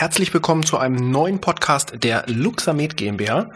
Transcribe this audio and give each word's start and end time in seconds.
Herzlich 0.00 0.32
willkommen 0.32 0.62
zu 0.62 0.78
einem 0.78 1.10
neuen 1.10 1.42
Podcast 1.42 2.02
der 2.02 2.24
Luxamed 2.26 2.96
GmbH. 2.96 3.50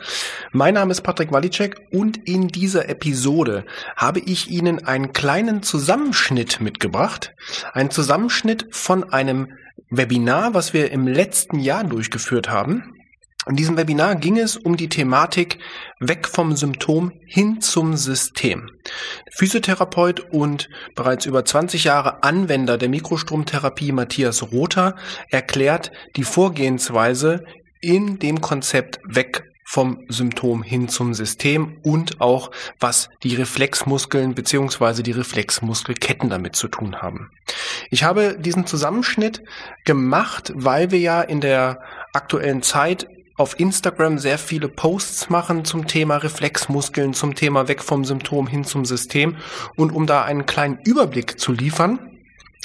Mein 0.53 0.75
Name 0.75 0.93
ist 0.93 1.01
Patrick 1.01 1.33
Walicek 1.33 1.81
und 1.91 2.29
in 2.29 2.49
dieser 2.49 2.91
Episode 2.91 3.65
habe 3.97 4.21
ich 4.21 4.51
Ihnen 4.51 4.85
einen 4.85 5.15
kleinen 5.15 5.63
Zusammenschnitt 5.63 6.61
mitgebracht. 6.61 7.35
Ein 7.73 7.91
Zusammenschnitt 7.91 8.67
von 8.73 9.11
einem 9.11 9.55
Webinar, 9.89 10.53
was 10.53 10.75
wir 10.75 10.91
im 10.91 11.07
letzten 11.07 11.61
Jahr 11.61 11.83
durchgeführt 11.83 12.51
haben. 12.51 12.93
In 13.47 13.57
diesem 13.57 13.77
Webinar 13.77 14.17
ging 14.17 14.39
es 14.39 14.57
um 14.57 14.77
die 14.77 14.89
Thematik 14.89 15.59
weg 16.01 16.27
vom 16.27 16.57
Symptom 16.57 17.13
hin 17.27 17.61
zum 17.61 17.97
System. 17.97 18.71
Physiotherapeut 19.31 20.21
und 20.33 20.71
bereits 20.95 21.27
über 21.27 21.45
20 21.45 21.85
Jahre 21.85 22.23
Anwender 22.23 22.79
der 22.79 22.89
Mikrostromtherapie 22.89 23.93
Matthias 23.93 24.43
Rother 24.51 24.97
erklärt 25.31 25.93
die 26.17 26.25
Vorgehensweise 26.25 27.45
in 27.81 28.19
dem 28.19 28.41
Konzept 28.41 29.01
weg 29.05 29.45
vom 29.67 30.05
Symptom 30.09 30.63
hin 30.63 30.89
zum 30.89 31.15
System 31.15 31.79
und 31.83 32.21
auch 32.21 32.51
was 32.81 33.09
die 33.23 33.35
Reflexmuskeln 33.35 34.35
beziehungsweise 34.35 35.03
die 35.03 35.13
Reflexmuskelketten 35.13 36.29
damit 36.31 36.55
zu 36.55 36.69
tun 36.69 36.97
haben. 36.97 37.31
Ich 37.91 38.05
habe 38.05 38.37
diesen 38.39 38.67
Zusammenschnitt 38.67 39.43
gemacht, 39.85 40.53
weil 40.55 40.91
wir 40.91 41.01
ja 41.01 41.23
in 41.23 41.41
der 41.41 41.81
aktuellen 42.13 42.63
Zeit 42.63 43.07
auf 43.37 43.59
Instagram 43.59 44.19
sehr 44.19 44.39
viele 44.39 44.69
Posts 44.69 45.29
machen 45.29 45.65
zum 45.65 45.87
Thema 45.87 46.17
Reflexmuskeln, 46.17 47.15
zum 47.15 47.35
Thema 47.35 47.69
weg 47.69 47.83
vom 47.83 48.05
Symptom 48.05 48.47
hin 48.47 48.65
zum 48.65 48.85
System. 48.85 49.37
Und 49.77 49.91
um 49.93 50.07
da 50.07 50.23
einen 50.25 50.47
kleinen 50.47 50.79
Überblick 50.85 51.41
zu 51.41 51.53
liefern, 51.53 52.14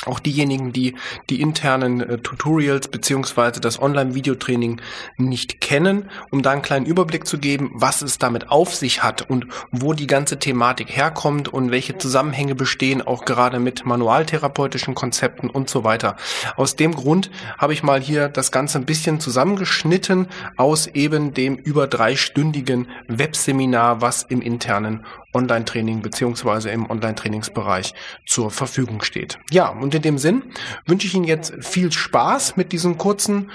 auch 0.05 0.19
diejenigen, 0.19 0.71
die 0.71 0.95
die 1.29 1.41
internen 1.41 2.01
äh, 2.01 2.17
Tutorials 2.19 2.87
beziehungsweise 2.87 3.59
das 3.59 3.81
Online-Videotraining 3.81 4.81
nicht 5.17 5.59
kennen, 5.59 6.09
um 6.31 6.41
da 6.41 6.51
einen 6.51 6.61
kleinen 6.61 6.85
Überblick 6.85 7.27
zu 7.27 7.37
geben, 7.37 7.71
was 7.73 8.01
es 8.01 8.17
damit 8.17 8.49
auf 8.49 8.73
sich 8.73 9.03
hat 9.03 9.29
und 9.29 9.47
wo 9.71 9.93
die 9.93 10.07
ganze 10.07 10.39
Thematik 10.39 10.95
herkommt 10.95 11.49
und 11.49 11.71
welche 11.71 11.97
Zusammenhänge 11.97 12.55
bestehen, 12.55 13.01
auch 13.01 13.25
gerade 13.25 13.59
mit 13.59 13.85
manualtherapeutischen 13.85 14.95
Konzepten 14.95 15.49
und 15.49 15.69
so 15.69 15.83
weiter. 15.83 16.15
Aus 16.55 16.77
dem 16.77 16.95
Grund 16.95 17.29
habe 17.57 17.73
ich 17.73 17.83
mal 17.83 17.99
hier 17.99 18.29
das 18.29 18.51
Ganze 18.51 18.79
ein 18.79 18.85
bisschen 18.85 19.19
zusammengeschnitten 19.19 20.27
aus 20.55 20.87
eben 20.87 21.33
dem 21.33 21.55
über 21.55 21.87
dreistündigen 21.87 22.87
Webseminar, 23.07 24.01
was 24.01 24.23
im 24.23 24.41
internen 24.41 25.05
Online-Training 25.33 26.01
beziehungsweise 26.01 26.69
im 26.69 26.89
Online-Trainingsbereich 26.89 27.93
zur 28.25 28.51
Verfügung 28.51 29.01
steht. 29.01 29.39
Ja, 29.51 29.69
und 29.69 29.93
in 29.93 30.01
dem 30.01 30.17
Sinn 30.17 30.43
wünsche 30.85 31.07
ich 31.07 31.13
Ihnen 31.13 31.25
jetzt 31.25 31.53
viel 31.61 31.91
Spaß 31.91 32.57
mit 32.57 32.71
diesen 32.71 32.97
kurzen, 32.97 33.51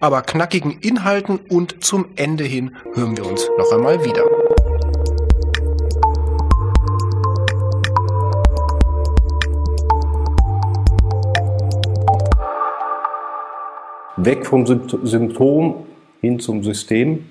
aber 0.00 0.22
knackigen 0.22 0.78
Inhalten 0.80 1.38
und 1.38 1.84
zum 1.84 2.06
Ende 2.16 2.44
hin 2.44 2.76
hören 2.94 3.16
wir 3.16 3.26
uns 3.26 3.48
noch 3.58 3.72
einmal 3.72 4.04
wieder. 4.04 4.24
Weg 14.16 14.46
vom 14.46 14.66
Symptom 14.66 15.86
hin 16.20 16.40
zum 16.40 16.64
System. 16.64 17.26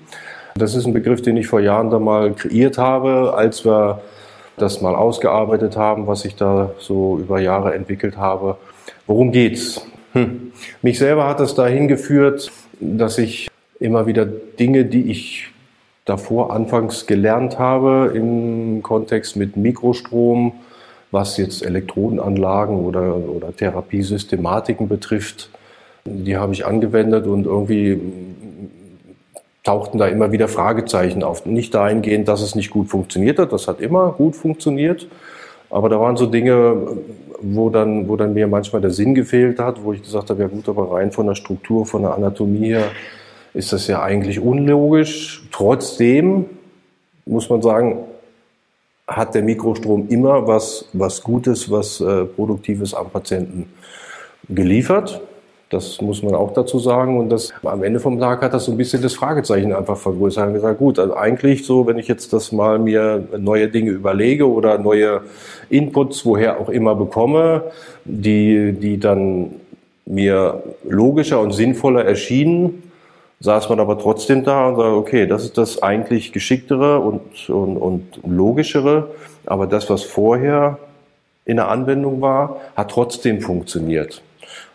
Das 0.58 0.74
ist 0.74 0.86
ein 0.86 0.92
Begriff, 0.92 1.22
den 1.22 1.36
ich 1.36 1.46
vor 1.46 1.60
Jahren 1.60 1.90
da 1.90 1.98
mal 1.98 2.32
kreiert 2.32 2.78
habe, 2.78 3.34
als 3.36 3.64
wir 3.64 4.00
das 4.56 4.80
mal 4.80 4.94
ausgearbeitet 4.94 5.76
haben, 5.76 6.06
was 6.06 6.24
ich 6.24 6.34
da 6.34 6.72
so 6.78 7.18
über 7.18 7.40
Jahre 7.40 7.74
entwickelt 7.74 8.16
habe. 8.16 8.56
Worum 9.06 9.30
geht's? 9.30 9.86
Hm. 10.14 10.52
Mich 10.82 10.98
selber 10.98 11.28
hat 11.28 11.40
es 11.40 11.54
dahin 11.54 11.86
geführt, 11.86 12.50
dass 12.80 13.18
ich 13.18 13.48
immer 13.78 14.06
wieder 14.06 14.26
Dinge, 14.26 14.84
die 14.84 15.10
ich 15.10 15.50
davor 16.04 16.52
anfangs 16.52 17.06
gelernt 17.06 17.58
habe 17.58 18.12
im 18.14 18.82
Kontext 18.82 19.36
mit 19.36 19.56
Mikrostrom, 19.56 20.52
was 21.10 21.36
jetzt 21.36 21.64
Elektrodenanlagen 21.64 22.76
oder, 22.76 23.16
oder 23.16 23.54
Therapiesystematiken 23.54 24.88
betrifft, 24.88 25.50
die 26.04 26.36
habe 26.36 26.52
ich 26.52 26.66
angewendet 26.66 27.26
und 27.26 27.46
irgendwie 27.46 28.00
tauchten 29.68 29.98
da 29.98 30.06
immer 30.06 30.32
wieder 30.32 30.48
Fragezeichen 30.48 31.22
auf. 31.22 31.44
Nicht 31.44 31.74
dahingehend, 31.74 32.26
dass 32.26 32.40
es 32.40 32.54
nicht 32.54 32.70
gut 32.70 32.88
funktioniert 32.88 33.38
hat, 33.38 33.52
das 33.52 33.68
hat 33.68 33.82
immer 33.82 34.12
gut 34.12 34.34
funktioniert. 34.34 35.06
Aber 35.68 35.90
da 35.90 36.00
waren 36.00 36.16
so 36.16 36.24
Dinge, 36.24 36.96
wo 37.42 37.68
dann, 37.68 38.08
wo 38.08 38.16
dann 38.16 38.32
mir 38.32 38.46
manchmal 38.46 38.80
der 38.80 38.92
Sinn 38.92 39.14
gefehlt 39.14 39.58
hat, 39.58 39.84
wo 39.84 39.92
ich 39.92 40.02
gesagt 40.02 40.30
habe, 40.30 40.40
ja 40.40 40.48
gut, 40.48 40.70
aber 40.70 40.92
rein 40.92 41.12
von 41.12 41.26
der 41.26 41.34
Struktur, 41.34 41.84
von 41.84 42.00
der 42.00 42.14
Anatomie 42.14 42.68
her 42.68 42.84
ist 43.52 43.74
das 43.74 43.86
ja 43.88 44.00
eigentlich 44.00 44.40
unlogisch. 44.40 45.46
Trotzdem 45.52 46.46
muss 47.26 47.50
man 47.50 47.60
sagen, 47.60 47.98
hat 49.06 49.34
der 49.34 49.42
Mikrostrom 49.42 50.08
immer 50.08 50.46
was, 50.46 50.86
was 50.94 51.22
Gutes, 51.22 51.70
was 51.70 52.00
äh, 52.00 52.24
Produktives 52.24 52.94
am 52.94 53.10
Patienten 53.10 53.70
geliefert. 54.48 55.20
Das 55.70 56.00
muss 56.00 56.22
man 56.22 56.34
auch 56.34 56.54
dazu 56.54 56.78
sagen. 56.78 57.18
Und 57.18 57.28
das, 57.28 57.52
am 57.62 57.82
Ende 57.82 58.00
vom 58.00 58.18
Tag 58.18 58.42
hat 58.42 58.54
das 58.54 58.64
so 58.64 58.72
ein 58.72 58.78
bisschen 58.78 59.02
das 59.02 59.14
Fragezeichen 59.14 59.72
einfach 59.72 59.98
vergrößert. 59.98 60.48
Ich 60.48 60.54
gesagt, 60.54 60.78
gut, 60.78 60.98
also 60.98 61.14
eigentlich 61.14 61.66
so, 61.66 61.86
wenn 61.86 61.98
ich 61.98 62.08
jetzt 62.08 62.32
das 62.32 62.52
mal 62.52 62.78
mir 62.78 63.28
neue 63.36 63.68
Dinge 63.68 63.90
überlege 63.90 64.50
oder 64.50 64.78
neue 64.78 65.22
Inputs, 65.68 66.24
woher 66.24 66.58
auch 66.58 66.70
immer 66.70 66.94
bekomme, 66.94 67.64
die, 68.04 68.72
die 68.72 68.98
dann 68.98 69.50
mir 70.06 70.62
logischer 70.88 71.40
und 71.40 71.52
sinnvoller 71.52 72.04
erschienen, 72.04 72.82
saß 73.40 73.68
man 73.68 73.78
aber 73.78 73.98
trotzdem 73.98 74.44
da 74.44 74.68
und 74.68 74.76
sagte, 74.76 74.96
okay, 74.96 75.26
das 75.26 75.44
ist 75.44 75.58
das 75.58 75.82
eigentlich 75.82 76.32
geschicktere 76.32 76.98
und, 76.98 77.50
und, 77.50 77.76
und 77.76 78.20
logischere, 78.26 79.10
aber 79.44 79.66
das, 79.66 79.88
was 79.90 80.02
vorher 80.02 80.78
in 81.44 81.56
der 81.56 81.68
Anwendung 81.68 82.20
war, 82.20 82.56
hat 82.74 82.90
trotzdem 82.90 83.40
funktioniert. 83.40 84.22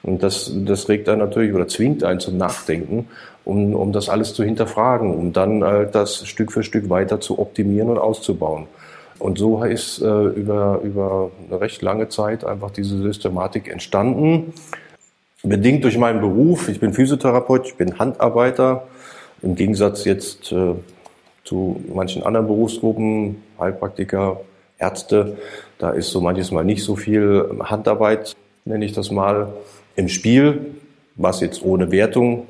Und 0.03 0.23
das, 0.23 0.51
das 0.53 0.89
regt 0.89 1.09
einen 1.09 1.19
natürlich 1.19 1.53
oder 1.53 1.67
zwingt 1.67 2.03
einen 2.03 2.19
zum 2.19 2.37
Nachdenken, 2.37 3.07
um, 3.45 3.73
um 3.75 3.91
das 3.91 4.09
alles 4.09 4.33
zu 4.33 4.43
hinterfragen, 4.43 5.13
um 5.13 5.33
dann 5.33 5.63
halt 5.63 5.95
das 5.95 6.27
Stück 6.27 6.51
für 6.51 6.63
Stück 6.63 6.89
weiter 6.89 7.19
zu 7.19 7.39
optimieren 7.39 7.89
und 7.89 7.97
auszubauen. 7.97 8.67
Und 9.19 9.37
so 9.37 9.63
ist 9.63 10.01
äh, 10.01 10.05
über, 10.05 10.81
über 10.83 11.31
eine 11.47 11.61
recht 11.61 11.81
lange 11.81 12.09
Zeit 12.09 12.43
einfach 12.43 12.71
diese 12.71 13.01
Systematik 13.01 13.69
entstanden. 13.69 14.53
Bedingt 15.43 15.83
durch 15.83 15.97
meinen 15.97 16.21
Beruf. 16.21 16.69
Ich 16.69 16.79
bin 16.79 16.93
Physiotherapeut, 16.93 17.67
ich 17.67 17.75
bin 17.75 17.99
Handarbeiter. 17.99 18.87
Im 19.41 19.55
Gegensatz 19.55 20.05
jetzt 20.05 20.51
äh, 20.51 20.73
zu 21.43 21.81
manchen 21.93 22.23
anderen 22.23 22.47
Berufsgruppen, 22.47 23.43
Heilpraktiker, 23.59 24.41
Ärzte, 24.77 25.37
da 25.77 25.91
ist 25.91 26.09
so 26.11 26.21
manches 26.21 26.51
Mal 26.51 26.63
nicht 26.63 26.83
so 26.83 26.95
viel 26.95 27.57
Handarbeit, 27.61 28.35
nenne 28.65 28.85
ich 28.85 28.93
das 28.93 29.11
mal 29.11 29.53
im 29.95 30.07
Spiel, 30.07 30.75
was 31.15 31.41
jetzt 31.41 31.63
ohne 31.63 31.91
Wertung 31.91 32.47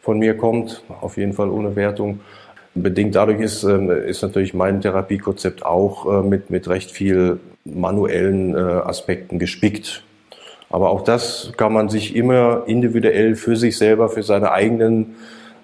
von 0.00 0.18
mir 0.18 0.36
kommt, 0.36 0.82
auf 1.00 1.16
jeden 1.16 1.32
Fall 1.32 1.50
ohne 1.50 1.76
Wertung. 1.76 2.20
Bedingt 2.74 3.14
dadurch 3.14 3.40
ist, 3.40 3.64
ähm, 3.64 3.90
ist 3.90 4.22
natürlich 4.22 4.54
mein 4.54 4.80
Therapiekonzept 4.80 5.64
auch 5.64 6.06
äh, 6.06 6.26
mit, 6.26 6.50
mit 6.50 6.68
recht 6.68 6.90
viel 6.90 7.40
manuellen 7.64 8.54
äh, 8.54 8.58
Aspekten 8.58 9.38
gespickt. 9.38 10.04
Aber 10.70 10.90
auch 10.90 11.02
das 11.02 11.52
kann 11.56 11.72
man 11.72 11.88
sich 11.88 12.14
immer 12.14 12.64
individuell 12.66 13.34
für 13.34 13.56
sich 13.56 13.78
selber, 13.78 14.10
für 14.10 14.22
seine 14.22 14.52
eigenen 14.52 15.16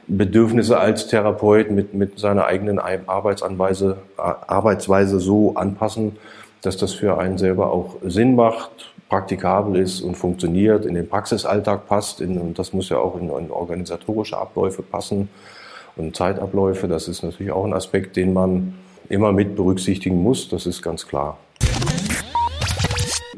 Bedürfnisse 0.07 0.79
als 0.79 1.07
Therapeut 1.09 1.71
mit, 1.71 1.95
mit 1.95 2.19
seiner 2.19 2.47
eigenen 2.47 2.79
Arbeitsanweise, 2.79 3.99
Arbeitsweise 4.17 5.21
so 5.21 5.55
anpassen, 5.55 6.17
dass 6.63 6.77
das 6.77 6.95
für 6.95 7.19
einen 7.19 7.39
selber 7.39 7.71
auch 7.71 7.97
Sinn 8.03 8.35
macht 8.35 8.94
praktikabel 9.09 9.77
ist 9.77 10.01
und 10.01 10.17
funktioniert, 10.17 10.87
in 10.87 10.95
den 10.95 11.09
Praxisalltag 11.09 11.87
passt. 11.87 12.21
In, 12.21 12.39
und 12.39 12.59
das 12.59 12.73
muss 12.73 12.89
ja 12.89 12.99
auch 12.99 13.17
in, 13.17 13.29
in 13.29 13.51
organisatorische 13.51 14.39
Abläufe 14.39 14.83
passen 14.83 15.29
und 15.97 16.17
Zeitabläufe. 16.17 16.89
Das 16.89 17.09
ist 17.09 17.23
natürlich 17.23 17.53
auch 17.53 17.65
ein 17.65 17.75
Aspekt, 17.75 18.17
den 18.17 18.33
man 18.33 18.75
immer 19.09 19.33
mit 19.33 19.57
berücksichtigen 19.57 20.23
muss. 20.23 20.49
Das 20.49 20.67
ist 20.67 20.83
ganz 20.83 21.07
klar. 21.07 21.39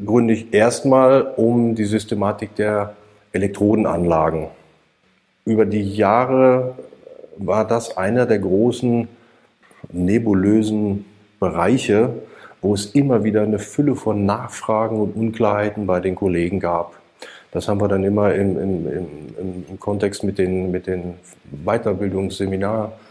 Gründe 0.03 0.33
ich 0.33 0.53
erstmal 0.53 1.33
um 1.35 1.75
die 1.75 1.85
Systematik 1.85 2.55
der 2.55 2.95
Elektrodenanlagen. 3.31 4.47
Über 5.45 5.65
die 5.65 5.95
Jahre 5.95 6.75
war 7.37 7.65
das 7.65 7.97
einer 7.97 8.25
der 8.25 8.39
großen 8.39 9.07
nebulösen 9.91 11.05
Bereiche, 11.39 12.09
wo 12.61 12.73
es 12.73 12.87
immer 12.87 13.23
wieder 13.23 13.43
eine 13.43 13.59
Fülle 13.59 13.95
von 13.95 14.25
Nachfragen 14.25 14.99
und 14.99 15.15
Unklarheiten 15.15 15.85
bei 15.85 15.99
den 15.99 16.15
Kollegen 16.15 16.59
gab. 16.59 16.93
Das 17.51 17.67
haben 17.67 17.79
wir 17.79 17.87
dann 17.87 18.03
immer 18.03 18.33
im, 18.33 18.59
im, 18.59 18.87
im, 18.87 19.65
im 19.69 19.79
Kontext 19.79 20.23
mit 20.23 20.37
den, 20.37 20.71
mit 20.71 20.87
den 20.87 21.15
Weiterbildungsseminarveranstaltungen 21.65 23.07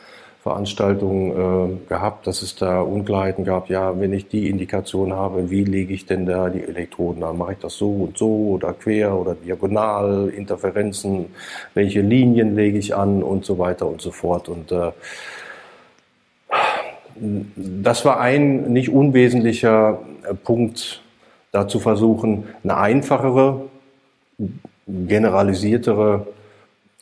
Veranstaltungen 0.47 1.33
äh, 1.33 1.89
gehabt, 1.89 2.29
dass 2.29 2.41
es 2.41 2.55
da 2.55 2.81
Unklarheiten 2.81 3.45
gab. 3.45 3.69
Ja, 3.69 3.99
wenn 3.99 4.13
ich 4.13 4.29
die 4.29 4.49
Indikation 4.49 5.13
habe, 5.13 5.51
wie 5.51 5.65
lege 5.65 5.93
ich 5.93 6.07
denn 6.07 6.25
da 6.25 6.49
die 6.49 6.63
Elektroden 6.63 7.25
an? 7.25 7.37
Mache 7.37 7.55
ich 7.55 7.59
das 7.59 7.75
so 7.75 7.91
und 7.91 8.17
so 8.17 8.51
oder 8.53 8.73
quer 8.73 9.17
oder 9.17 9.35
diagonal, 9.35 10.29
Interferenzen, 10.29 11.35
welche 11.75 12.01
Linien 12.01 12.55
lege 12.55 12.79
ich 12.79 12.95
an 12.95 13.25
und 13.25 13.45
so 13.45 13.59
weiter 13.59 13.89
und 13.89 14.01
so 14.01 14.13
fort. 14.13 14.49
Und 14.49 14.71
äh, 14.71 14.93
das 17.57 18.05
war 18.05 18.21
ein 18.21 18.73
nicht 18.73 18.91
unwesentlicher 18.91 20.01
äh, 20.29 20.35
Punkt, 20.35 21.03
da 21.53 21.69
zu 21.69 21.81
versuchen, 21.81 22.45
eine 22.63 22.77
einfachere, 22.77 23.63
generalisiertere 24.87 26.27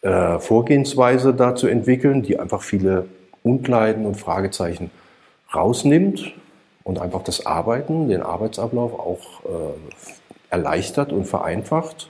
äh, 0.02 0.38
Vorgehensweise 0.38 1.34
da 1.34 1.54
zu 1.54 1.66
entwickeln, 1.66 2.22
die 2.22 2.38
einfach 2.38 2.62
viele 2.62 3.06
Unkleiden 3.42 4.06
und 4.06 4.16
Fragezeichen 4.16 4.90
rausnimmt 5.54 6.32
und 6.84 7.00
einfach 7.00 7.22
das 7.22 7.46
Arbeiten, 7.46 8.08
den 8.08 8.22
Arbeitsablauf 8.22 8.92
auch 8.92 9.44
äh, 9.44 9.74
erleichtert 10.50 11.12
und 11.12 11.24
vereinfacht. 11.24 12.08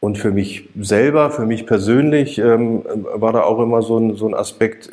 Und 0.00 0.18
für 0.18 0.30
mich 0.30 0.68
selber, 0.78 1.30
für 1.30 1.46
mich 1.46 1.66
persönlich 1.66 2.38
ähm, 2.38 2.84
war 3.14 3.32
da 3.32 3.42
auch 3.42 3.60
immer 3.60 3.82
so 3.82 3.98
ein, 3.98 4.16
so 4.16 4.28
ein 4.28 4.34
Aspekt, 4.34 4.90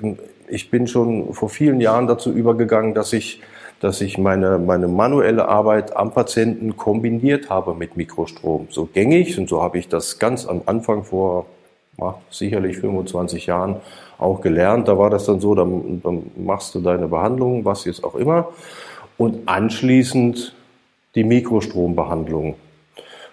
ich 0.47 0.69
bin 0.69 0.87
schon 0.87 1.33
vor 1.33 1.49
vielen 1.49 1.81
Jahren 1.81 2.07
dazu 2.07 2.31
übergegangen, 2.31 2.93
dass 2.93 3.13
ich, 3.13 3.41
dass 3.79 4.01
ich 4.01 4.17
meine, 4.17 4.59
meine 4.59 4.87
manuelle 4.87 5.47
Arbeit 5.47 5.95
am 5.95 6.11
Patienten 6.11 6.77
kombiniert 6.77 7.49
habe 7.49 7.73
mit 7.73 7.97
Mikrostrom. 7.97 8.67
So 8.69 8.85
gängig 8.85 9.37
und 9.37 9.49
so 9.49 9.61
habe 9.61 9.77
ich 9.77 9.87
das 9.87 10.19
ganz 10.19 10.45
am 10.45 10.61
Anfang 10.65 11.03
vor 11.03 11.45
sicherlich 12.29 12.77
25 12.77 13.45
Jahren 13.45 13.77
auch 14.17 14.41
gelernt. 14.41 14.87
Da 14.87 14.97
war 14.97 15.09
das 15.09 15.25
dann 15.25 15.39
so, 15.39 15.53
dann, 15.55 16.01
dann 16.03 16.31
machst 16.35 16.73
du 16.75 16.79
deine 16.79 17.07
Behandlung, 17.07 17.65
was 17.65 17.85
jetzt 17.85 18.03
auch 18.03 18.15
immer, 18.15 18.49
und 19.17 19.47
anschließend 19.47 20.55
die 21.15 21.23
Mikrostrombehandlung. 21.23 22.55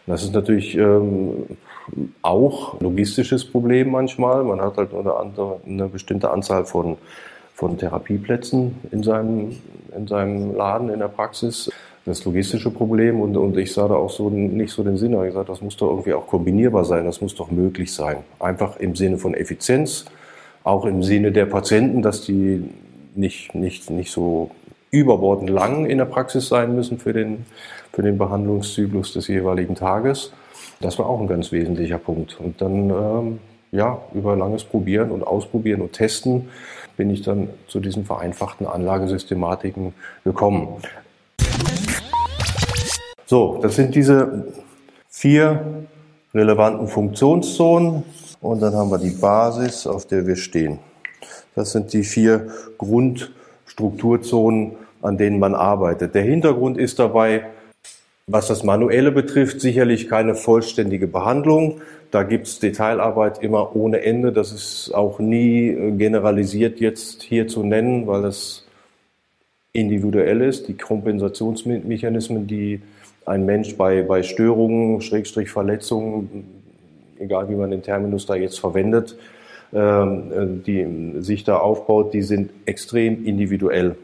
Das 0.06 0.22
ist 0.22 0.34
natürlich 0.34 0.76
ähm, 0.76 1.56
auch 2.22 2.81
logistisches 2.81 3.44
Problem 3.44 3.90
manchmal. 3.90 4.44
Man 4.44 4.60
hat 4.60 4.76
halt 4.76 4.94
eine, 4.94 5.14
andere, 5.14 5.60
eine 5.66 5.88
bestimmte 5.88 6.31
Anzahl 6.31 6.64
von, 6.64 6.96
von 7.54 7.78
Therapieplätzen 7.78 8.76
in 8.90 9.02
seinem, 9.02 9.56
in 9.96 10.06
seinem 10.06 10.54
Laden, 10.54 10.90
in 10.90 11.00
der 11.00 11.08
Praxis. 11.08 11.70
Das 12.06 12.25
logistische 12.25 12.70
Problem 12.70 13.20
und, 13.20 13.37
und 13.37 13.56
ich 13.58 13.72
sah 13.75 13.87
da 13.87 13.94
auch 13.94 14.10
so 14.10 14.31
nicht 14.31 14.72
so 14.72 14.82
den 14.82 14.96
Sinn, 14.96 15.14
aber 15.14 15.28
ich 15.28 15.34
sagte, 15.34 15.52
das 15.52 15.60
muss 15.60 15.76
doch 15.76 15.90
irgendwie 15.90 16.14
auch 16.14 16.26
kombinierbar 16.26 16.84
sein, 16.84 17.04
das 17.04 17.20
muss 17.20 17.34
doch 17.34 17.50
möglich 17.50 17.93
sein. 17.93 18.19
Einfach 18.38 18.78
im 18.78 18.96
Sinne 18.96 19.19
von 19.19 19.34
Effizienz, 19.34 20.06
auch 20.64 20.86
im 20.86 21.02
Sinne 21.02 21.31
der 21.31 21.44
Patienten, 21.46 22.00
dass 22.00 22.22
die 22.22 22.64
nicht, 23.14 23.54
nicht, 23.54 23.90
nicht 23.90 24.10
so 24.10 24.50
überbordend 24.90 25.50
lang 25.50 25.86
in 25.86 25.98
der 25.98 26.06
Praxis 26.06 26.48
sein 26.48 26.75
müssen 26.75 26.98
für 26.98 27.12
den, 27.12 27.44
für 27.93 28.02
den 28.02 28.16
Behandlungszyklus 28.16 29.12
des 29.12 29.28
jeweiligen 29.28 29.75
Tages. 29.75 30.32
Das 30.82 30.99
war 30.99 31.05
auch 31.06 31.21
ein 31.21 31.27
ganz 31.27 31.53
wesentlicher 31.53 31.99
Punkt. 31.99 32.41
Und 32.41 32.62
dann, 32.62 32.88
ähm, 32.88 33.38
ja, 33.71 34.00
über 34.15 34.35
langes 34.35 34.65
Probieren 34.65 35.11
und 35.11 35.23
Ausprobieren 35.23 35.82
und 35.82 35.93
Testen 35.93 36.49
bin 36.97 37.11
ich 37.11 37.21
dann 37.21 37.50
zu 37.69 37.81
diesen 37.81 38.06
vereinfachten 38.06 38.67
Anlagesystematiken 38.67 39.93
gekommen. 40.25 40.69
So, 43.27 43.59
das 43.61 43.77
sind 43.77 43.94
diese 43.94 44.47
vier 45.11 45.85
relevanten 46.32 46.88
Funktionszonen 46.88 48.03
und 48.41 48.62
dann 48.62 48.75
haben 48.75 48.91
wir 48.91 48.97
die 48.97 49.11
Basis, 49.11 49.87
auf 49.87 50.06
der 50.06 50.27
wir 50.27 50.37
stehen. 50.37 50.79
Das 51.55 51.73
sind 51.73 51.93
die 51.93 52.05
vier 52.05 52.49
Grundstrukturzonen, 52.79 54.77
an 55.03 55.19
denen 55.19 55.38
man 55.41 55.55
arbeitet. 55.55 56.15
Der 56.15 56.23
Hintergrund 56.23 56.79
ist 56.79 56.99
dabei, 56.99 57.44
was 58.31 58.47
das 58.47 58.62
Manuelle 58.62 59.11
betrifft, 59.11 59.61
sicherlich 59.61 60.09
keine 60.09 60.35
vollständige 60.35 61.09
Behandlung. 61.09 61.81
Da 62.11 62.23
gibt's 62.23 62.61
Detailarbeit 62.61 63.43
immer 63.43 63.75
ohne 63.75 64.03
Ende. 64.03 64.32
Das 64.32 64.53
ist 64.53 64.93
auch 64.94 65.19
nie 65.19 65.69
äh, 65.69 65.91
generalisiert 65.93 66.81
jetzt 66.81 67.23
hier 67.23 67.49
zu 67.49 67.65
nennen, 67.65 68.06
weil 68.06 68.25
es 68.25 68.67
individuell 69.73 70.43
ist. 70.43 70.69
Die 70.69 70.75
Kompensationsmechanismen, 70.75 72.47
die 72.47 72.81
ein 73.27 73.44
Mensch 73.47 73.77
bei, 73.77 74.03
bei 74.03 74.23
Störungen, 74.23 75.00
Schrägstrich 75.00 75.50
Verletzungen, 75.50 76.62
egal 77.19 77.49
wie 77.49 77.55
man 77.55 77.71
den 77.71 77.82
Terminus 77.82 78.27
da 78.27 78.35
jetzt 78.35 78.59
verwendet, 78.61 79.17
ähm, 79.73 80.62
die 80.67 81.21
sich 81.21 81.44
da 81.44 81.59
aufbaut, 81.59 82.12
die 82.12 82.23
sind 82.23 82.50
extrem 82.65 83.25
individuell. 83.25 83.97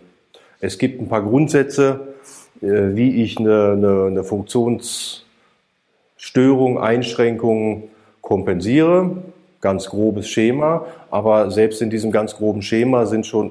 Es 0.60 0.78
gibt 0.78 1.00
ein 1.00 1.08
paar 1.08 1.22
Grundsätze, 1.22 2.14
wie 2.60 3.22
ich 3.22 3.38
eine, 3.38 3.72
eine, 3.72 4.06
eine 4.06 4.24
Funktionsstörung, 4.24 6.78
Einschränkung 6.78 7.84
kompensiere. 8.20 9.16
Ganz 9.60 9.88
grobes 9.88 10.28
Schema, 10.28 10.86
aber 11.10 11.50
selbst 11.50 11.82
in 11.82 11.90
diesem 11.90 12.12
ganz 12.12 12.36
groben 12.36 12.62
Schema 12.62 13.06
sind 13.06 13.26
schon 13.26 13.50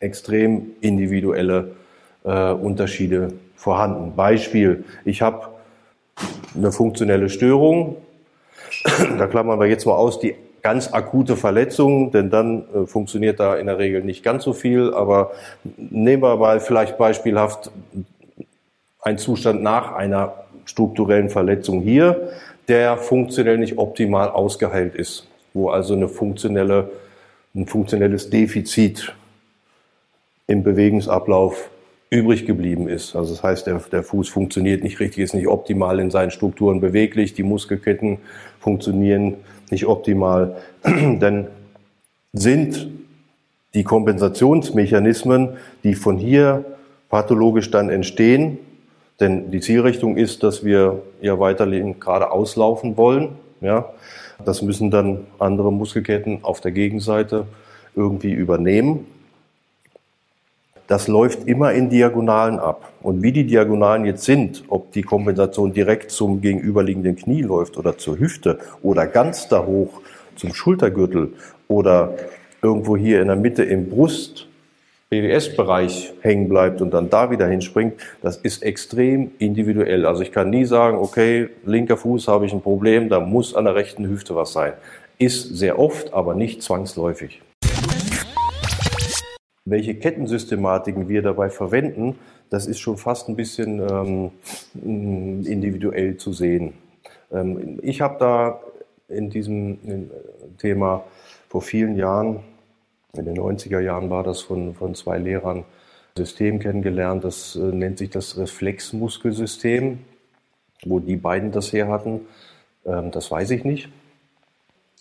extrem 0.00 0.72
individuelle 0.80 1.72
äh, 2.24 2.52
Unterschiede 2.52 3.32
vorhanden. 3.54 4.14
Beispiel, 4.16 4.84
ich 5.04 5.22
habe 5.22 5.48
eine 6.54 6.72
funktionelle 6.72 7.28
Störung, 7.28 7.96
da 9.18 9.26
klammern 9.26 9.60
wir 9.60 9.66
jetzt 9.66 9.86
mal 9.86 9.94
aus 9.94 10.18
die 10.18 10.34
ganz 10.62 10.92
akute 10.92 11.36
Verletzung, 11.36 12.10
denn 12.10 12.28
dann 12.28 12.64
äh, 12.74 12.86
funktioniert 12.86 13.38
da 13.38 13.54
in 13.54 13.66
der 13.66 13.78
Regel 13.78 14.02
nicht 14.02 14.24
ganz 14.24 14.42
so 14.42 14.52
viel. 14.52 14.92
Aber 14.94 15.30
nehmen 15.76 16.22
wir 16.22 16.36
mal 16.36 16.58
vielleicht 16.58 16.98
beispielhaft 16.98 17.70
einen 19.06 19.18
Zustand 19.18 19.62
nach 19.62 19.92
einer 19.92 20.34
strukturellen 20.64 21.30
Verletzung 21.30 21.80
hier, 21.80 22.28
der 22.66 22.96
funktionell 22.96 23.56
nicht 23.56 23.78
optimal 23.78 24.30
ausgeheilt 24.30 24.96
ist, 24.96 25.28
wo 25.54 25.68
also 25.70 25.94
eine 25.94 26.08
funktionelle, 26.08 26.90
ein 27.54 27.66
funktionelles 27.66 28.30
Defizit 28.30 29.14
im 30.48 30.64
Bewegungsablauf 30.64 31.70
übrig 32.10 32.46
geblieben 32.46 32.88
ist. 32.88 33.14
Also 33.14 33.34
das 33.34 33.44
heißt, 33.44 33.68
der, 33.68 33.78
der 33.92 34.02
Fuß 34.02 34.28
funktioniert 34.28 34.82
nicht 34.82 34.98
richtig, 34.98 35.22
ist 35.22 35.34
nicht 35.34 35.46
optimal 35.46 36.00
in 36.00 36.10
seinen 36.10 36.32
Strukturen 36.32 36.80
beweglich, 36.80 37.32
die 37.32 37.44
Muskelketten 37.44 38.18
funktionieren 38.58 39.36
nicht 39.70 39.86
optimal. 39.86 40.56
Dann 40.82 41.46
sind 42.32 42.88
die 43.74 43.84
Kompensationsmechanismen, 43.84 45.50
die 45.84 45.94
von 45.94 46.18
hier 46.18 46.64
pathologisch 47.08 47.70
dann 47.70 47.88
entstehen, 47.88 48.58
denn 49.20 49.50
die 49.50 49.60
Zielrichtung 49.60 50.16
ist, 50.16 50.42
dass 50.42 50.64
wir 50.64 51.02
ja 51.20 51.38
weiterhin 51.38 52.00
gerade 52.00 52.30
auslaufen 52.30 52.96
wollen. 52.96 53.30
Ja, 53.60 53.90
das 54.44 54.62
müssen 54.62 54.90
dann 54.90 55.26
andere 55.38 55.72
Muskelketten 55.72 56.40
auf 56.42 56.60
der 56.60 56.72
Gegenseite 56.72 57.46
irgendwie 57.94 58.32
übernehmen 58.32 59.06
das 60.86 61.08
läuft 61.08 61.48
immer 61.48 61.72
in 61.72 61.90
Diagonalen 61.90 62.58
ab. 62.58 62.92
Und 63.02 63.22
wie 63.22 63.32
die 63.32 63.44
Diagonalen 63.44 64.04
jetzt 64.04 64.24
sind, 64.24 64.64
ob 64.68 64.92
die 64.92 65.02
Kompensation 65.02 65.72
direkt 65.72 66.10
zum 66.10 66.40
gegenüberliegenden 66.40 67.16
Knie 67.16 67.42
läuft 67.42 67.76
oder 67.76 67.98
zur 67.98 68.18
Hüfte 68.18 68.58
oder 68.82 69.06
ganz 69.06 69.48
da 69.48 69.64
hoch 69.64 70.00
zum 70.36 70.54
Schultergürtel 70.54 71.32
oder 71.68 72.14
irgendwo 72.62 72.96
hier 72.96 73.20
in 73.20 73.28
der 73.28 73.36
Mitte 73.36 73.64
im 73.64 73.88
Brust 73.88 74.48
BWS-Bereich 75.08 76.14
hängen 76.20 76.48
bleibt 76.48 76.82
und 76.82 76.92
dann 76.92 77.08
da 77.10 77.30
wieder 77.30 77.46
hinspringt, 77.46 77.94
das 78.22 78.38
ist 78.38 78.64
extrem 78.64 79.30
individuell. 79.38 80.04
Also 80.04 80.22
ich 80.22 80.32
kann 80.32 80.50
nie 80.50 80.64
sagen, 80.64 80.98
okay, 80.98 81.48
linker 81.64 81.96
Fuß 81.96 82.26
habe 82.26 82.46
ich 82.46 82.52
ein 82.52 82.60
Problem, 82.60 83.08
da 83.08 83.20
muss 83.20 83.54
an 83.54 83.66
der 83.66 83.76
rechten 83.76 84.08
Hüfte 84.08 84.34
was 84.34 84.52
sein. 84.52 84.72
Ist 85.18 85.56
sehr 85.56 85.78
oft, 85.78 86.12
aber 86.12 86.34
nicht 86.34 86.60
zwangsläufig. 86.60 87.40
Welche 89.64 89.94
Kettensystematiken 89.94 91.08
wir 91.08 91.22
dabei 91.22 91.50
verwenden, 91.50 92.18
das 92.50 92.66
ist 92.66 92.80
schon 92.80 92.96
fast 92.96 93.28
ein 93.28 93.36
bisschen 93.36 93.80
ähm, 93.80 94.30
individuell 95.44 96.16
zu 96.16 96.32
sehen. 96.32 96.72
Ähm, 97.32 97.78
ich 97.82 98.00
habe 98.00 98.16
da 98.18 98.60
in 99.08 99.30
diesem 99.30 100.10
Thema 100.58 101.04
vor 101.48 101.62
vielen 101.62 101.96
Jahren, 101.96 102.40
in 103.18 103.26
den 103.26 103.36
90er 103.36 103.80
Jahren 103.80 104.10
war 104.10 104.22
das 104.22 104.42
von, 104.42 104.74
von 104.74 104.94
zwei 104.94 105.18
Lehrern, 105.18 105.64
System 106.16 106.58
kennengelernt, 106.58 107.24
das 107.24 107.56
äh, 107.56 107.60
nennt 107.60 107.98
sich 107.98 108.10
das 108.10 108.38
Reflexmuskelsystem. 108.38 109.98
Wo 110.84 110.98
die 110.98 111.16
beiden 111.16 111.52
das 111.52 111.72
her 111.72 111.88
hatten, 111.88 112.22
ähm, 112.84 113.10
das 113.10 113.30
weiß 113.30 113.50
ich 113.50 113.64
nicht. 113.64 113.88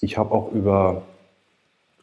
Ich 0.02 0.18
habe 0.18 0.34
auch 0.34 0.52
über 0.52 1.04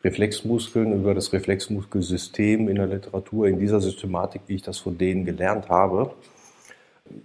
Reflexmuskeln, 0.04 0.92
über 0.92 1.14
das 1.14 1.32
Reflexmuskelsystem 1.32 2.68
in 2.68 2.76
der 2.76 2.86
Literatur, 2.86 3.46
in 3.46 3.58
dieser 3.58 3.80
Systematik, 3.80 4.42
wie 4.46 4.56
ich 4.56 4.62
das 4.62 4.78
von 4.78 4.98
denen 4.98 5.24
gelernt 5.24 5.68
habe, 5.68 6.12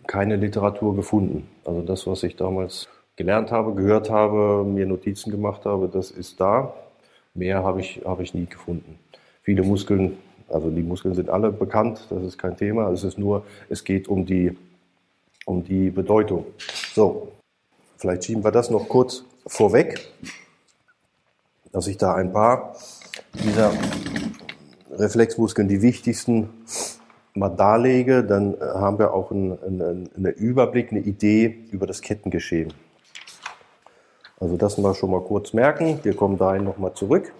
keine 0.05 0.35
Literatur 0.35 0.95
gefunden. 0.95 1.47
Also 1.65 1.81
das, 1.81 2.05
was 2.07 2.23
ich 2.23 2.35
damals 2.35 2.87
gelernt 3.15 3.51
habe, 3.51 3.73
gehört 3.73 4.09
habe, 4.09 4.63
mir 4.63 4.85
Notizen 4.85 5.31
gemacht 5.31 5.65
habe, 5.65 5.89
das 5.89 6.11
ist 6.11 6.39
da. 6.39 6.73
Mehr 7.37 7.63
habe 7.63 7.81
ich, 7.81 8.01
habe 8.03 8.23
ich 8.23 8.33
nie 8.33 8.47
gefunden. 8.47 8.97
Viele 9.43 9.61
Muskeln, 9.61 10.17
also 10.49 10.71
die 10.71 10.81
Muskeln 10.81 11.13
sind 11.13 11.29
alle 11.29 11.51
bekannt, 11.51 12.07
das 12.09 12.23
ist 12.23 12.39
kein 12.39 12.57
Thema. 12.57 12.89
Es 12.91 13.03
ist 13.03 13.19
nur, 13.19 13.45
es 13.69 13.83
geht 13.83 14.07
um 14.07 14.25
die, 14.25 14.57
um 15.45 15.63
die 15.63 15.91
Bedeutung. 15.91 16.47
So, 16.93 17.31
vielleicht 17.97 18.25
schieben 18.25 18.43
wir 18.43 18.49
das 18.49 18.71
noch 18.71 18.89
kurz 18.89 19.23
vorweg, 19.45 19.99
dass 21.71 21.85
ich 21.85 21.97
da 21.97 22.15
ein 22.15 22.33
paar 22.33 22.75
dieser 23.35 23.71
Reflexmuskeln, 24.89 25.67
die 25.67 25.83
wichtigsten, 25.83 26.49
mal 27.35 27.49
darlege, 27.49 28.23
dann 28.23 28.57
haben 28.59 28.97
wir 28.97 29.13
auch 29.13 29.29
einen, 29.29 29.59
einen, 29.63 30.09
einen 30.15 30.33
Überblick, 30.33 30.91
eine 30.91 31.01
Idee 31.01 31.65
über 31.69 31.85
das 31.85 32.01
Kettengeschehen. 32.01 32.73
Also 34.39 34.55
das 34.55 34.77
mal 34.77 34.93
schon 34.93 35.11
mal 35.11 35.21
kurz 35.21 35.53
merken. 35.53 35.99
Wir 36.03 36.15
kommen 36.15 36.37
dahin 36.37 36.63
nochmal 36.63 36.93
zurück. 36.93 37.33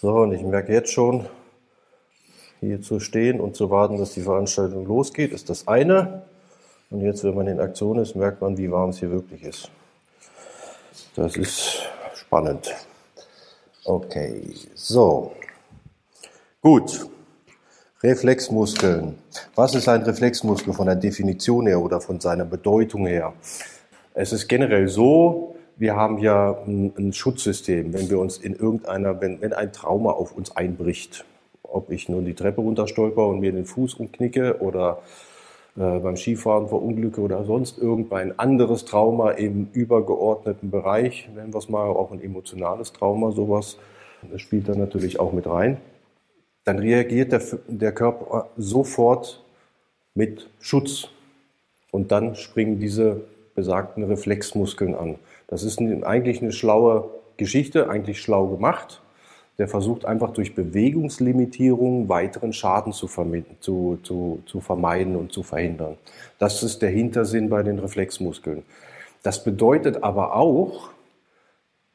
So, 0.00 0.10
und 0.10 0.32
ich 0.32 0.42
merke 0.42 0.72
jetzt 0.72 0.92
schon, 0.92 1.28
hier 2.58 2.82
zu 2.82 2.98
stehen 2.98 3.40
und 3.40 3.54
zu 3.54 3.70
warten, 3.70 3.98
dass 3.98 4.14
die 4.14 4.22
Veranstaltung 4.22 4.86
losgeht, 4.86 5.32
ist 5.32 5.48
das 5.50 5.68
eine. 5.68 6.22
Und 6.90 7.00
jetzt, 7.00 7.22
wenn 7.22 7.34
man 7.34 7.46
in 7.46 7.60
Aktion 7.60 7.98
ist, 7.98 8.16
merkt 8.16 8.40
man, 8.40 8.58
wie 8.58 8.70
warm 8.70 8.90
es 8.90 8.98
hier 8.98 9.10
wirklich 9.10 9.44
ist. 9.44 9.70
Das 11.14 11.36
ist 11.36 11.82
spannend. 12.14 12.74
Okay, 13.84 14.42
so. 14.74 15.32
Gut. 16.60 17.08
Reflexmuskeln. 18.04 19.14
Was 19.54 19.76
ist 19.76 19.88
ein 19.88 20.02
Reflexmuskel 20.02 20.72
von 20.72 20.86
der 20.86 20.96
Definition 20.96 21.68
her 21.68 21.80
oder 21.80 22.00
von 22.00 22.18
seiner 22.18 22.44
Bedeutung 22.44 23.06
her? 23.06 23.32
Es 24.12 24.32
ist 24.32 24.48
generell 24.48 24.88
so, 24.88 25.54
wir 25.76 25.94
haben 25.94 26.18
ja 26.18 26.58
ein, 26.66 26.92
ein 26.98 27.12
Schutzsystem, 27.12 27.92
wenn 27.92 28.10
wir 28.10 28.18
uns 28.18 28.38
in 28.38 28.56
irgendeiner, 28.56 29.20
wenn, 29.20 29.40
wenn 29.40 29.52
ein 29.52 29.72
Trauma 29.72 30.10
auf 30.10 30.36
uns 30.36 30.56
einbricht, 30.56 31.24
ob 31.62 31.92
ich 31.92 32.08
nun 32.08 32.24
die 32.24 32.34
Treppe 32.34 32.60
runterstolper 32.60 33.24
und 33.24 33.38
mir 33.38 33.52
den 33.52 33.66
Fuß 33.66 33.94
umknicke 33.94 34.60
oder 34.60 34.98
äh, 35.76 36.00
beim 36.00 36.16
Skifahren 36.16 36.66
verunglücke 36.66 37.20
oder 37.20 37.44
sonst 37.44 37.78
irgendein 37.78 38.36
anderes 38.36 38.84
Trauma 38.84 39.30
im 39.30 39.68
übergeordneten 39.72 40.72
Bereich, 40.72 41.28
nennen 41.32 41.54
wir 41.54 41.58
es 41.58 41.68
mal 41.68 41.86
auch 41.86 42.10
ein 42.10 42.20
emotionales 42.20 42.92
Trauma, 42.92 43.30
sowas, 43.30 43.78
das 44.28 44.40
spielt 44.40 44.68
da 44.68 44.74
natürlich 44.74 45.20
auch 45.20 45.32
mit 45.32 45.46
rein 45.46 45.76
dann 46.64 46.78
reagiert 46.78 47.32
der, 47.32 47.42
der 47.68 47.92
Körper 47.92 48.50
sofort 48.56 49.42
mit 50.14 50.48
Schutz. 50.60 51.08
Und 51.90 52.12
dann 52.12 52.36
springen 52.36 52.78
diese 52.78 53.22
besagten 53.54 54.04
Reflexmuskeln 54.04 54.94
an. 54.94 55.16
Das 55.48 55.62
ist 55.62 55.78
eigentlich 55.80 56.40
eine 56.40 56.52
schlaue 56.52 57.10
Geschichte, 57.36 57.90
eigentlich 57.90 58.20
schlau 58.20 58.46
gemacht. 58.46 59.02
Der 59.58 59.68
versucht 59.68 60.06
einfach 60.06 60.30
durch 60.30 60.54
Bewegungslimitierung 60.54 62.08
weiteren 62.08 62.54
Schaden 62.54 62.92
zu, 62.92 63.06
zu, 63.60 63.98
zu, 64.02 64.42
zu 64.46 64.60
vermeiden 64.60 65.16
und 65.16 65.32
zu 65.32 65.42
verhindern. 65.42 65.98
Das 66.38 66.62
ist 66.62 66.80
der 66.80 66.90
Hintersinn 66.90 67.50
bei 67.50 67.62
den 67.62 67.78
Reflexmuskeln. 67.78 68.62
Das 69.22 69.44
bedeutet 69.44 70.02
aber 70.02 70.34
auch, 70.34 70.90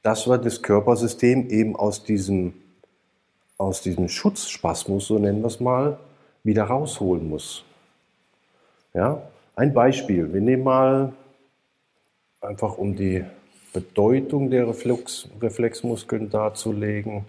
dass 0.03 0.27
wir 0.27 0.37
das 0.37 0.61
Körpersystem 0.61 1.49
eben 1.49 1.75
aus 1.75 2.03
diesem 2.03 2.53
aus 3.57 3.81
diesem 3.81 4.07
Schutzspasmus, 4.07 5.07
so 5.07 5.17
nennen 5.17 5.41
wir 5.41 5.47
es 5.47 5.59
mal, 5.59 5.97
wieder 6.43 6.63
rausholen 6.63 7.27
muss. 7.27 7.63
Ja, 8.93 9.21
ein 9.55 9.73
Beispiel. 9.73 10.31
Wir 10.33 10.41
nehmen 10.41 10.63
mal 10.63 11.13
einfach 12.41 12.77
um 12.77 12.95
die 12.95 13.25
Bedeutung 13.73 14.49
der 14.49 14.67
Reflex, 14.67 15.27
Reflexmuskeln 15.41 16.29
darzulegen. 16.29 17.25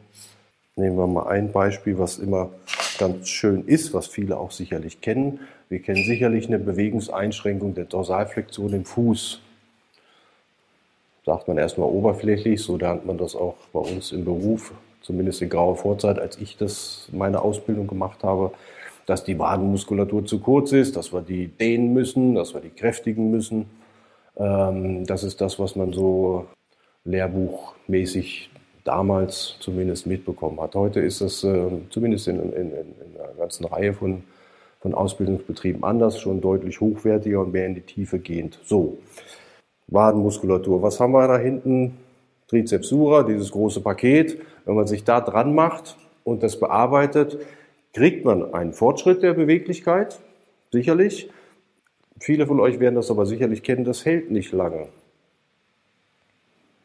Nehmen 0.77 0.97
wir 0.97 1.07
mal 1.07 1.27
ein 1.29 1.51
Beispiel, 1.51 1.99
was 1.99 2.19
immer 2.19 2.51
ganz 2.99 3.29
schön 3.29 3.67
ist, 3.67 3.95
was 3.95 4.07
viele 4.07 4.37
auch 4.37 4.51
sicherlich 4.51 5.01
kennen. 5.01 5.41
Wir 5.69 5.81
kennen 5.81 6.05
sicherlich 6.05 6.47
eine 6.47 6.59
Bewegungseinschränkung 6.59 7.75
der 7.75 7.85
Dorsalflexion 7.85 8.73
im 8.73 8.85
Fuß. 8.85 9.41
Sagt 11.27 11.49
man 11.49 11.59
erstmal 11.59 11.89
oberflächlich, 11.89 12.63
so 12.63 12.77
lernt 12.77 13.05
man 13.05 13.19
das 13.19 13.35
auch 13.35 13.57
bei 13.73 13.81
uns 13.81 14.13
im 14.13 14.25
Beruf 14.25 14.73
zumindest 15.09 15.41
in 15.41 15.49
grauer 15.49 15.77
Vorzeit, 15.77 16.19
als 16.19 16.37
ich 16.37 16.59
das 16.59 17.09
meine 17.13 17.41
Ausbildung 17.41 17.87
gemacht 17.87 18.23
habe, 18.23 18.53
dass 19.07 19.25
die 19.25 19.39
Wadenmuskulatur 19.39 20.27
zu 20.27 20.39
kurz 20.39 20.73
ist, 20.73 20.97
dass 20.97 21.15
wir 21.15 21.23
die 21.23 21.49
dehnen 21.49 21.95
müssen, 21.95 22.35
dass 22.35 22.53
wir 22.53 22.61
die 22.61 22.69
kräftigen 22.69 23.31
müssen. 23.31 23.71
Ähm, 24.37 25.07
das 25.07 25.25
ist 25.25 25.41
das, 25.41 25.59
was 25.59 25.77
man 25.77 25.95
so 25.95 26.47
lehrbuchmäßig 27.07 28.51
damals 28.85 29.57
zumindest 29.61 30.07
mitbekommen 30.07 30.61
hat. 30.61 30.75
Heute 30.75 31.01
ist 31.01 31.23
das 31.23 31.43
äh, 31.43 31.71
zumindest 31.89 32.29
in, 32.29 32.39
in, 32.53 32.71
in, 32.71 32.95
einer 33.19 33.33
ganzen 33.39 33.65
Reihe 33.65 33.95
von, 33.95 34.25
von 34.81 34.93
Ausbildungsbetrieben 34.93 35.85
anders, 35.85 36.21
schon 36.21 36.43
deutlich 36.43 36.83
hochwertiger 36.83 37.41
und 37.41 37.53
mehr 37.53 37.65
in 37.65 37.77
die 37.77 37.81
Tiefe 37.81 38.19
gehend. 38.19 38.59
So, 38.63 38.99
Wadenmuskulatur. 39.87 40.83
Was 40.83 41.01
haben 41.01 41.13
wir 41.13 41.27
da 41.27 41.39
hinten? 41.39 41.97
Trizeps 42.49 42.89
sura, 42.89 43.23
dieses 43.23 43.51
große 43.51 43.81
Paket. 43.81 44.41
Wenn 44.65 44.75
man 44.75 44.87
sich 44.87 45.05
da 45.05 45.21
dran 45.21 45.55
macht 45.55 45.97
und 46.25 46.43
das 46.43 46.59
bearbeitet, 46.59 47.39
kriegt 47.93 48.25
man 48.25 48.55
einen 48.55 48.73
Fortschritt 48.73 49.23
der 49.23 49.35
Beweglichkeit, 49.35 50.19
sicherlich. 50.73 51.31
Viele 52.21 52.47
von 52.47 52.61
euch 52.61 52.81
werden 52.81 52.97
das 52.97 53.11
aber 53.11 53.27
sicherlich 53.27 53.63
kennen, 53.63 53.85
das 53.85 54.05
hält 54.05 54.31
nicht 54.31 54.53
lange. 54.53 54.89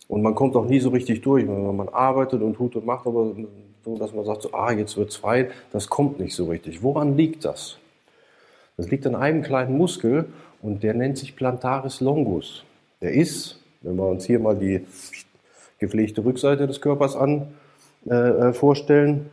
Und 0.08 0.22
man 0.22 0.36
kommt 0.36 0.55
auch 0.55 0.65
nie 0.65 0.79
so 0.79 0.89
richtig 0.89 1.22
durch, 1.22 1.48
wenn 1.48 1.75
man 1.75 1.89
arbeitet 1.89 2.41
und 2.41 2.55
tut 2.55 2.75
und 2.75 2.86
macht, 2.86 3.08
aber 3.08 3.34
so, 3.84 3.98
dass 3.98 4.13
man 4.13 4.25
sagt, 4.25 4.43
so, 4.43 4.53
ah, 4.53 4.72
jetzt 4.72 4.96
wird's 4.96 5.15
frei, 5.15 5.50
das 5.72 5.89
kommt 5.89 6.20
nicht 6.20 6.36
so 6.36 6.46
richtig. 6.46 6.84
Woran 6.84 7.17
liegt 7.17 7.46
das? 7.46 7.77
Das 8.77 8.89
liegt 8.89 9.05
an 9.05 9.15
einem 9.15 9.41
kleinen 9.41 9.77
Muskel 9.77 10.25
und 10.62 10.84
der 10.84 10.93
nennt 10.93 11.17
sich 11.17 11.36
Plantaris 11.36 12.00
longus. 12.00 12.63
Der 13.01 13.12
ist, 13.12 13.60
wenn 13.82 13.96
wir 13.96 14.08
uns 14.08 14.25
hier 14.25 14.39
mal 14.39 14.55
die 14.55 14.86
gepflegte 15.83 16.23
Rückseite 16.23 16.65
des 16.65 16.79
Körpers 16.79 17.15
an, 17.17 17.47
äh, 18.09 18.13
äh, 18.15 18.53
vorstellen. 18.53 19.29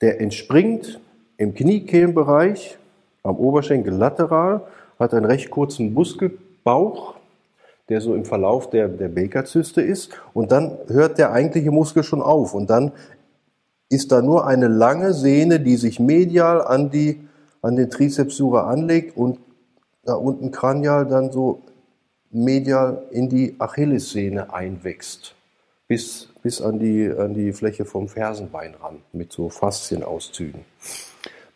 Der 0.00 0.20
entspringt 0.20 1.00
im 1.36 1.54
Kniekehlenbereich 1.54 2.78
am 3.22 3.36
Oberschenkel 3.36 3.92
lateral, 3.92 4.62
hat 4.98 5.12
einen 5.12 5.26
recht 5.26 5.50
kurzen 5.50 5.92
Muskelbauch, 5.92 7.14
der 7.90 8.00
so 8.00 8.14
im 8.14 8.24
Verlauf 8.24 8.70
der, 8.70 8.88
der 8.88 9.08
Baker-Zyste 9.08 9.82
ist. 9.82 10.10
Und 10.32 10.50
dann 10.50 10.78
hört 10.88 11.18
der 11.18 11.32
eigentliche 11.32 11.70
Muskel 11.70 12.04
schon 12.04 12.22
auf. 12.22 12.54
Und 12.54 12.70
dann 12.70 12.92
ist 13.90 14.12
da 14.12 14.22
nur 14.22 14.46
eine 14.46 14.68
lange 14.68 15.12
Sehne, 15.12 15.60
die 15.60 15.76
sich 15.76 16.00
medial 16.00 16.62
an, 16.62 16.90
die, 16.90 17.20
an 17.60 17.76
den 17.76 17.90
Trizepsura 17.90 18.70
anlegt 18.70 19.16
und 19.16 19.38
da 20.04 20.14
unten 20.14 20.50
kranial 20.50 21.06
dann 21.06 21.30
so 21.32 21.60
medial 22.30 23.02
in 23.10 23.28
die 23.28 23.56
Achillessehne 23.58 24.54
einwächst 24.54 25.34
bis, 25.90 26.28
bis 26.44 26.62
an, 26.62 26.78
die, 26.78 27.10
an 27.10 27.34
die 27.34 27.52
Fläche 27.52 27.84
vom 27.84 28.06
Fersenbein 28.06 28.74
ran 28.80 28.98
mit 29.12 29.32
so 29.32 29.48
Faszienauszügen. 29.48 30.60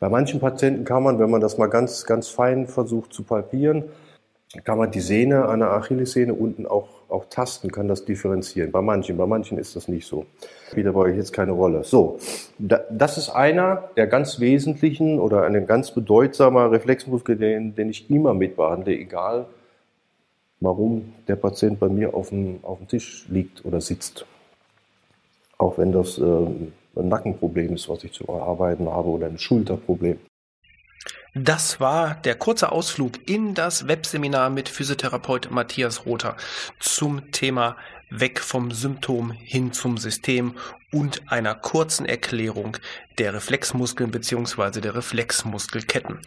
Bei 0.01 0.09
manchen 0.09 0.41
Patienten 0.41 0.85
kann 0.85 1.05
man, 1.05 1.21
wenn 1.21 1.31
man 1.31 1.41
das 1.41 1.57
mal 1.57 1.69
ganz, 1.69 2.05
ganz 2.05 2.27
fein 2.27 2.67
versucht 2.67 3.13
zu 3.13 3.23
palpieren, 3.23 3.85
kann 4.65 4.77
man 4.77 4.91
die 4.91 5.01
Sehne 5.01 5.45
an 5.45 5.61
der 5.61 5.71
Achillessehne 5.71 6.35
unten 6.35 6.67
auch, 6.67 6.89
auch 7.09 7.27
tasten, 7.27 7.71
kann 7.71 7.87
das 7.87 8.07
differenzieren. 8.07 8.73
Bei 8.73 8.83
manchen, 8.83 9.17
bei 9.17 9.27
manchen 9.27 9.57
ist 9.57 9.77
das 9.77 9.87
nicht 9.87 10.09
so. 10.09 10.27
Spielt 10.69 10.93
euch 10.93 11.17
jetzt 11.17 11.33
keine 11.33 11.53
Rolle. 11.53 11.85
So, 11.85 12.19
das 12.59 13.19
ist 13.19 13.31
einer 13.31 13.85
der 13.97 14.09
ganz 14.09 14.41
wesentlichen 14.41 15.21
oder 15.21 15.45
ein 15.45 15.65
ganz 15.69 15.93
bedeutsamer 15.93 16.73
Reflexmuskel, 16.73 17.37
den, 17.37 17.77
den 17.77 17.89
ich 17.89 18.11
immer 18.11 18.35
mitbehandle, 18.35 18.95
egal 18.95 19.47
warum 20.65 21.13
der 21.29 21.37
Patient 21.37 21.79
bei 21.79 21.89
mir 21.89 22.15
auf 22.15 22.31
dem, 22.31 22.59
auf 22.63 22.79
dem 22.79 22.89
Tisch 22.89 23.27
liegt 23.29 23.65
oder 23.65 23.81
sitzt. 23.81 24.27
Auch 25.59 25.79
wenn 25.79 25.93
das 25.93 26.19
äh, 26.19 26.23
ein 26.23 27.09
Nackenproblem 27.09 27.75
ist, 27.75 27.89
was 27.89 28.05
ich 28.05 28.13
zu 28.13 28.25
erarbeiten 28.27 28.89
habe 28.89 29.09
oder 29.09 29.27
ein 29.27 29.39
Schulterproblem. 29.39 30.19
Das 31.37 31.81
war 31.81 32.15
der 32.15 32.37
kurze 32.37 32.71
Ausflug 32.71 33.29
in 33.29 33.55
das 33.55 33.89
Webseminar 33.89 34.51
mit 34.51 34.69
Physiotherapeut 34.69 35.51
Matthias 35.51 36.07
Rother 36.07 36.37
zum 36.79 37.33
Thema 37.33 37.77
Weg 38.09 38.39
vom 38.39 38.71
Symptom 38.71 39.33
hin 39.33 39.73
zum 39.73 39.99
System 39.99 40.55
und 40.93 41.23
einer 41.33 41.57
kurzen 41.57 42.07
Erklärung 42.07 42.77
der 43.19 43.35
Reflexmuskeln 43.35 44.11
bzw. 44.11 44.81
der 44.81 44.95
Reflexmuskelketten. 44.95 46.19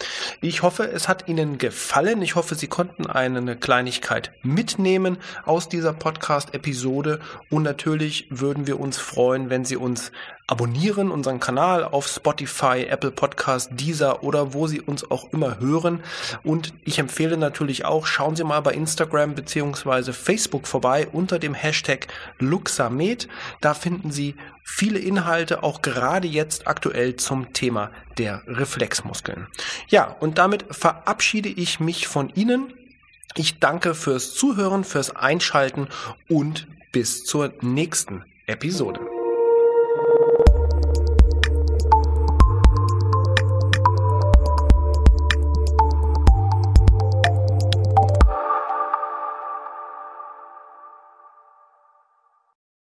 Ich 0.42 0.62
hoffe, 0.62 0.84
es 0.84 1.08
hat 1.08 1.28
Ihnen 1.28 1.58
gefallen. 1.58 2.22
Ich 2.22 2.36
hoffe, 2.36 2.56
Sie 2.56 2.68
konnten 2.68 3.08
eine 3.08 3.56
Kleinigkeit 3.56 4.32
mitnehmen 4.44 5.18
aus 5.46 5.70
dieser 5.70 5.94
Podcast-Episode 5.94 7.20
und 7.50 7.64
natürlich 7.64 8.28
würden 8.30 8.68
wir 8.68 8.80
uns 8.80 8.98
freuen, 8.98 9.50
wenn 9.50 9.66
Sie 9.66 9.78
uns 9.78 10.12
abonnieren, 10.50 11.12
unseren 11.12 11.42
Kanal 11.42 11.84
auf 11.84 12.08
Spotify, 12.08 12.86
Apple 12.88 13.12
Podcast, 13.12 13.72
Deezer 13.74 14.24
oder 14.24 14.54
wo 14.54 14.68
Sie 14.68 14.80
uns 14.80 15.12
auch 15.12 15.34
immer 15.34 15.60
hören. 15.60 16.02
Und 16.44 16.74
ich 16.86 17.00
empfehle 17.00 17.36
natürlich 17.36 17.84
auch, 17.84 18.06
schauen 18.06 18.38
Sie 18.38 18.46
mal 18.46 18.62
bei 18.62 18.72
Instagram 18.72 19.36
bzw. 19.36 20.14
Facebook 20.14 20.66
vorbei 20.68 21.06
unter 21.12 21.38
dem 21.38 21.54
Hashtag 21.54 21.88
Hashtag 21.88 22.08
Luxamed. 22.40 23.28
Da 23.62 23.74
finden 23.74 24.12
Sie 24.12 24.36
viele 24.68 25.00
Inhalte, 25.00 25.64
auch 25.64 25.82
gerade 25.82 26.28
jetzt 26.28 26.68
aktuell 26.68 27.16
zum 27.16 27.54
Thema 27.54 27.90
der 28.18 28.44
Reflexmuskeln. 28.46 29.48
Ja, 29.88 30.16
und 30.20 30.38
damit 30.38 30.66
verabschiede 30.70 31.50
ich 31.50 31.80
mich 31.80 32.08
von 32.08 32.30
Ihnen. 32.36 32.74
Ich 33.36 33.60
danke 33.60 33.96
fürs 33.96 34.34
Zuhören, 34.34 34.84
fürs 34.84 35.16
Einschalten 35.16 35.88
und 36.28 36.68
bis 36.92 37.24
zur 37.24 37.54
nächsten 37.62 38.26
Episode. 38.46 39.17